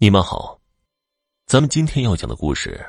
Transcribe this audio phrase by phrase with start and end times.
[0.00, 0.60] 你们好，
[1.44, 2.86] 咱们今天要讲的故事，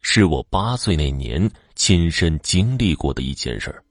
[0.00, 3.82] 是我八岁那年亲身经历过的一件事儿。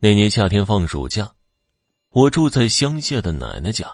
[0.00, 1.32] 那年夏天放暑假，
[2.08, 3.88] 我住在乡下的奶奶家，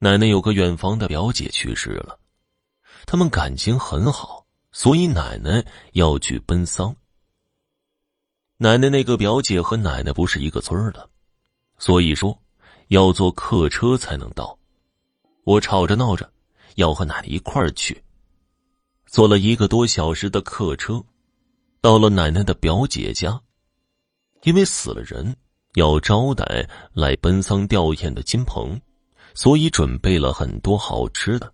[0.00, 2.18] 奶奶有个远房的表姐去世了，
[3.06, 6.96] 他们感情很好，所以奶奶要去奔丧。
[8.56, 11.08] 奶奶那个表姐和奶奶不是一个村儿的，
[11.78, 12.36] 所以说
[12.88, 14.58] 要坐客车才能到。
[15.46, 16.28] 我吵着闹着，
[16.74, 18.02] 要和奶奶一块儿去。
[19.06, 21.00] 坐了一个多小时的客车，
[21.80, 23.40] 到了奶奶的表姐家。
[24.42, 25.36] 因为死了人，
[25.74, 28.80] 要招待来奔丧吊唁的亲朋，
[29.34, 31.52] 所以准备了很多好吃的。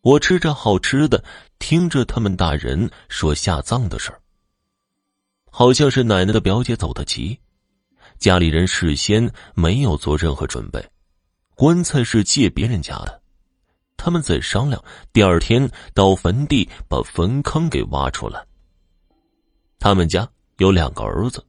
[0.00, 1.22] 我吃着好吃的，
[1.58, 4.22] 听着他们大人说下葬的事儿。
[5.50, 7.38] 好像是奶奶的表姐走得急，
[8.18, 10.82] 家里人事先没有做任何准备。
[11.60, 13.20] 棺材是借别人家的，
[13.98, 14.82] 他们在商量，
[15.12, 18.42] 第二天到坟地把坟坑给挖出来。
[19.78, 20.26] 他们家
[20.56, 21.46] 有两个儿子，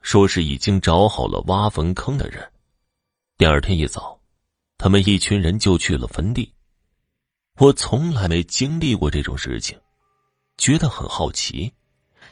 [0.00, 2.42] 说是已经找好了挖坟坑的人。
[3.36, 4.18] 第二天一早，
[4.78, 6.50] 他们一群人就去了坟地。
[7.58, 9.78] 我从来没经历过这种事情，
[10.56, 11.70] 觉得很好奇，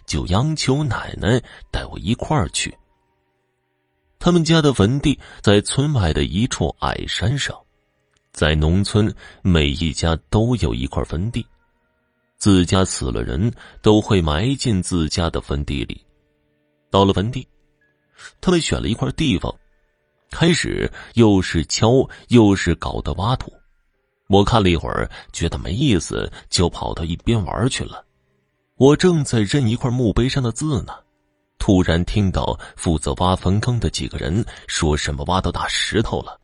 [0.06, 1.38] 就央求奶奶
[1.70, 2.74] 带我一块儿去。
[4.18, 7.56] 他们家的坟地在村外的一处矮山上，
[8.32, 11.46] 在农村，每一家都有一块坟地，
[12.36, 16.04] 自家死了人都会埋进自家的坟地里。
[16.90, 17.46] 到了坟地，
[18.40, 19.54] 他们选了一块地方，
[20.30, 23.52] 开始又是敲又是搞的挖土。
[24.28, 28.04] 我看了一会儿，觉得没意思，就跑到一边玩去了。
[28.76, 30.94] 我正在认一块墓碑上的字呢。
[31.58, 36.38] 突然听到负责挖坟坑的几个人说什么挖到大石头了，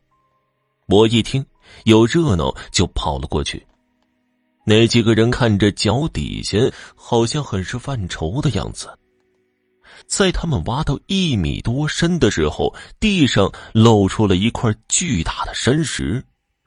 [0.87, 1.45] 我一听
[1.85, 3.65] 有热闹就跑了过去。
[4.65, 6.57] 那几个人看着脚底下
[6.95, 8.89] 好像很是犯愁的样子。
[10.07, 16.23] 在他们挖到一米多深的时候，地上露出了一块巨大的山石，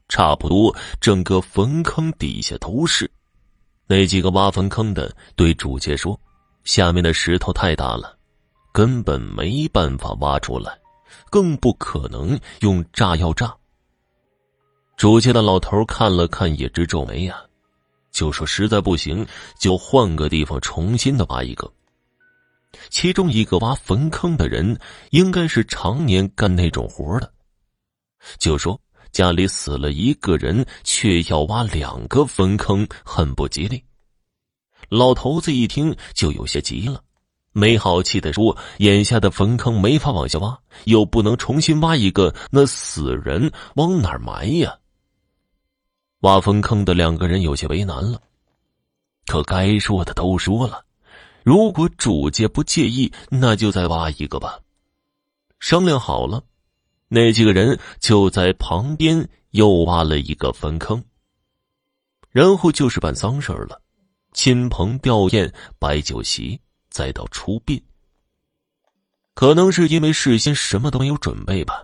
[0.07, 3.09] 差不多整个坟坑底下都是。
[3.87, 6.19] 那几个挖坟坑的对主界说
[6.63, 8.17] ：“下面的石头太大了。”
[8.79, 10.79] 根本没办法挖出来，
[11.29, 13.53] 更不可能用炸药炸。
[14.95, 17.43] 主家的老头看了看，也直皱眉呀，
[18.09, 19.27] 就说：“实在不行，
[19.59, 21.69] 就换个地方重新的挖一个。”
[22.89, 24.79] 其中一个挖坟坑的人，
[25.09, 27.29] 应该是常年干那种活的，
[28.37, 28.79] 就说
[29.11, 33.83] 家里死了一个人，却要挖两个坟坑，很不吉利。
[34.87, 37.03] 老头子一听，就有些急了。
[37.51, 44.77] 没好气的说：“眼下的坟坑没法往下挖，又不能重新挖一个，那死人往哪儿埋呀？”
[46.21, 48.21] 挖坟坑的两个人有些为难了，
[49.25, 50.85] 可该说的都说了，
[51.43, 54.59] 如果主家不介意，那就再挖一个吧。
[55.59, 56.43] 商量好了，
[57.07, 61.03] 那几个人就在旁边又挖了一个坟坑，
[62.31, 63.81] 然后就是办丧事了，
[64.33, 66.59] 亲朋吊唁，摆酒席。
[66.89, 67.81] 再到出殡，
[69.33, 71.83] 可能是因为事先什么都没有准备吧，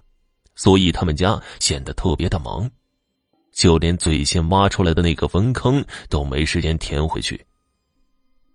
[0.56, 2.70] 所以他们家显得特别的忙，
[3.52, 7.46] 就连最先挖出来的那个坟坑都没时间填回去。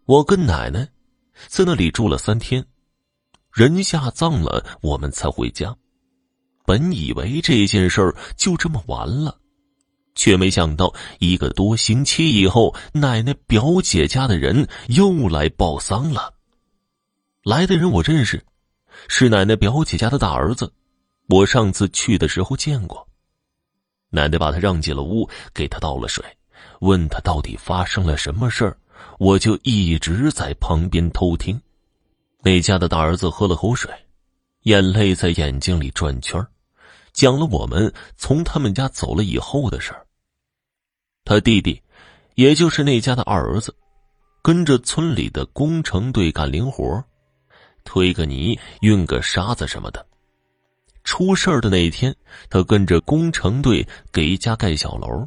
[0.07, 0.89] 我跟奶奶
[1.47, 2.65] 在那里住了三天，
[3.53, 5.77] 人下葬了，我们才回家。
[6.67, 9.39] 本以为这件事儿就这么完了。
[10.17, 16.35] 却没想到，一个多星期以后，奶奶表姐家的人又来报丧了。
[17.43, 18.45] 来的人我认识，
[19.09, 20.71] 是奶奶表姐家的大儿子，
[21.27, 23.09] 我上次去的时候见过。
[24.11, 26.23] 奶奶把他让进了屋，给他倒了水，
[26.81, 28.77] 问他到底发生了什么事儿。
[29.19, 31.59] 我就一直在旁边偷听。
[32.43, 33.91] 那家的大儿子喝了口水，
[34.65, 36.47] 眼泪在眼睛里转圈
[37.13, 40.07] 讲了我们从他们家走了以后的事儿。
[41.25, 41.83] 他弟弟，
[42.35, 43.75] 也就是那家的二儿子，
[44.43, 47.03] 跟着村里的工程队干零活。
[47.85, 50.07] 推个泥、运个沙子什么的。
[51.03, 52.15] 出事儿的那一天，
[52.49, 55.27] 他跟着工程队给一家盖小楼。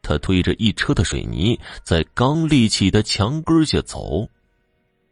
[0.00, 4.28] 他推着一车的水泥，在刚立起的墙根下走，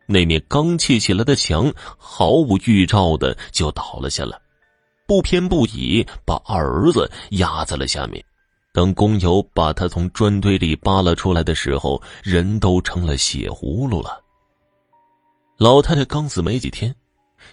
[0.07, 4.39] 那面刚砌起来的墙毫无预兆的就倒了下来，
[5.09, 8.25] 不偏不倚把二儿子压在了下面。
[8.73, 14.24] 等工友把他从砖堆里扒拉出来的时候，人都成了血葫芦了。
[15.57, 16.93] 老太太刚死没几天，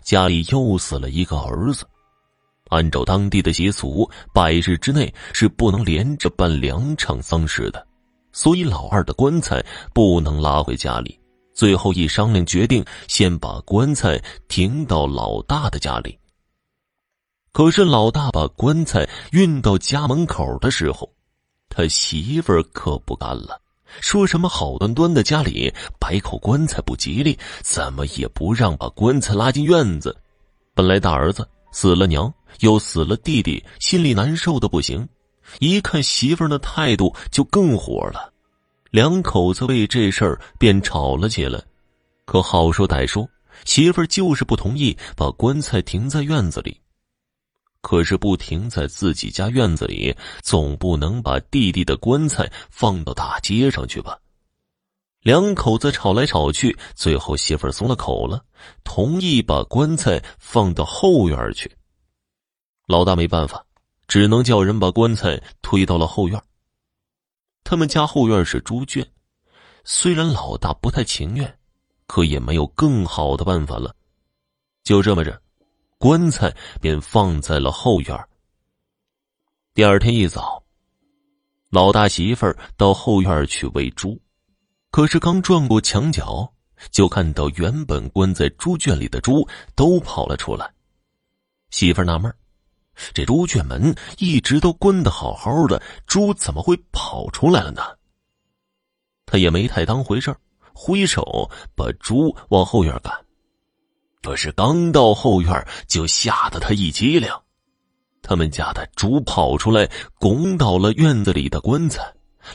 [0.02, 1.86] 家里又死了一个儿子，
[2.70, 7.86] 按照当地的习俗，百日之内是不能连着办两场丧事的，
[8.32, 9.64] 所以老二的棺材
[9.94, 11.16] 不能拉回家里。
[11.54, 16.18] 最后一商量，决定先把棺材停到老大的家里。
[17.52, 21.08] 可是老大把棺材运到家门口的时候，
[21.70, 23.62] 他媳妇儿可不干了，
[24.00, 30.16] 说什么好端端的家里摆口棺材不吉利，怎么也不让把棺材拉进院子。
[30.74, 35.08] 本来大儿子死了娘，又死了弟弟，心里难受的不行，
[35.60, 38.32] 一看媳妇儿的态度就更火了。
[38.90, 41.62] 两口子为这事儿便吵了起来，
[42.26, 43.28] 可好说歹说，
[43.66, 46.80] 媳妇儿就是不同意把棺材停在院子里。
[47.82, 54.18] 可是不停在自己家院子里，总不能把弟弟的棺材放到大街上去吧？
[55.22, 58.44] 两口子吵来吵去，最后媳妇松了口了，
[58.84, 61.72] 同意把棺材放到后院去。
[62.88, 63.64] 老大没办法，
[64.08, 66.42] 只能叫人把棺材推到了后院。
[67.64, 69.08] 他们家后院是猪圈，
[69.84, 71.60] 虽然老大不太情愿，
[72.08, 73.96] 可也没有更好的办法了。
[74.84, 75.40] 就这么着，
[76.02, 76.52] 棺材
[76.82, 78.20] 便放在了后院。
[79.76, 80.64] 第二天一早，
[81.70, 84.20] 老大媳妇儿到后院去喂猪，
[84.90, 86.52] 可是刚转过墙角，
[86.90, 90.74] 就看到原本关在猪圈里的猪都跑了出来。
[91.70, 92.34] 媳妇纳闷。
[93.14, 97.84] 这猪圈门一直都关得好好的，猪怎么会跑出来了呢？
[99.28, 100.36] 他也没太当回事
[100.74, 103.14] 挥手把猪往后院赶。
[104.22, 107.30] 可是刚到后院，就吓得他一激灵。
[108.22, 109.90] 他们家的猪跑出来，
[110.20, 112.02] 拱倒了院子里的棺材，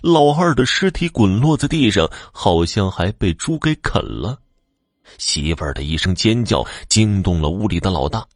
[0.01, 4.39] 老二的尸体滚落在地上，好像还被猪给啃了。
[5.19, 8.27] 媳妇儿的一声尖叫惊动了屋里的老大，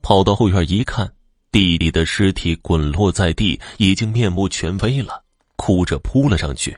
[0.00, 1.12] 跑到后院一看。
[1.50, 5.22] 弟弟的尸体滚落在地，已经面目全非了，
[5.56, 6.74] 哭着扑了上去。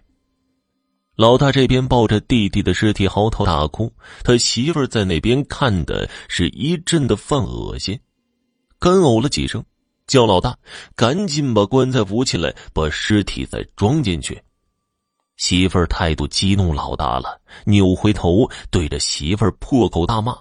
[1.17, 3.93] 老大这边抱着弟弟的尸体嚎啕大哭，
[4.25, 7.99] 他媳妇儿在那边看的是一阵的犯恶心，
[8.81, 9.65] 干呕了几声，
[10.09, 10.59] 叫老大
[10.97, 14.43] 赶紧把棺材扶起来，把尸体再装进去。
[15.37, 20.37] 媳妇儿态度激怒老大了，扭回头对着媳妇儿破口大骂。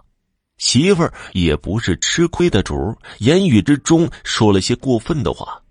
[0.57, 5.61] 媳妇儿也不是吃亏的主言语之中说了些过分的话，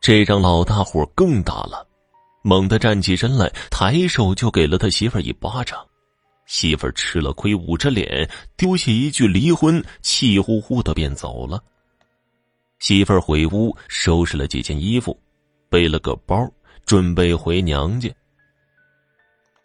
[0.00, 1.86] 这让老大火更大了，
[2.42, 5.78] 猛地站起身来，抬手就给了他媳妇儿一巴掌。
[6.46, 11.62] 媳妇儿吃了亏，捂着脸，丢下一句离婚，气呼呼的便走了。
[12.78, 15.16] 媳妇儿回屋收拾了几件衣服，
[15.68, 16.50] 背了个包，
[16.84, 18.10] 准备回娘家。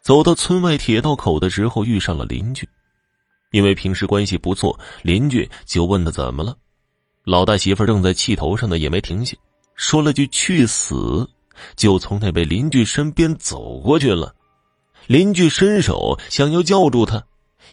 [0.02, 2.68] 走到村外铁道口的时候，遇上了邻居。
[3.52, 6.56] 因为平时关系不错，邻居就问他怎么了。
[7.24, 9.36] 老大媳妇正在气头上呢，也没停下，
[9.76, 11.28] 说了句“去死”，
[11.76, 14.36] 就从那位邻居身边走过去了。
[15.08, 17.24] 邻居伸手想要叫住他，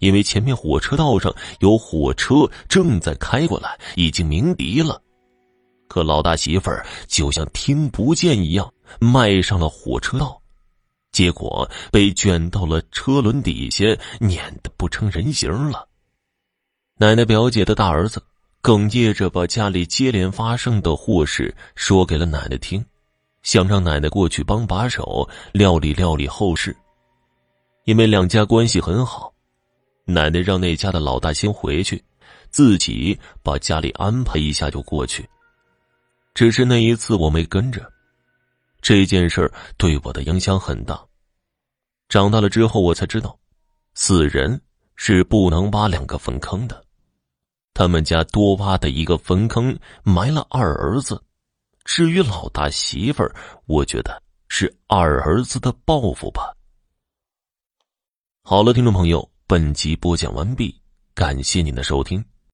[0.01, 5.01] 因为前面火车道上有火车正在开过来，已经鸣笛了。
[5.89, 10.41] 可老大媳妇儿就像听不见一样，迈上了火车道。
[11.11, 13.85] 结果被卷到了车轮底下，
[14.19, 15.87] 碾得不成人形了。
[16.99, 18.23] 奶奶表姐的大儿子
[18.63, 22.83] 哽咽着把家里接连发生的祸事说给了奶奶听，
[23.43, 26.77] 想让奶奶过去帮把手料理料理后事。
[27.85, 29.33] 因为两家关系很好，
[30.05, 32.03] 奶奶让那家的老大先回去，
[32.51, 35.29] 自己把家里安排一下就过去。
[36.35, 37.91] 只是那一次我没跟着。
[38.81, 41.01] 这件事对我的影响很大。
[42.09, 43.39] 长大了之后，我才知道，
[43.95, 44.61] 死人
[44.97, 46.85] 是不能挖两个坟坑的。
[47.75, 51.21] 他们家多挖的一个坟坑，埋了二儿子。
[51.85, 53.35] 至于老大媳妇儿，
[53.67, 56.57] 我觉得是二儿子的报复吧。
[58.43, 60.81] 好了，听众朋友，本集播讲完毕，
[61.15, 62.25] 感谢您的收听。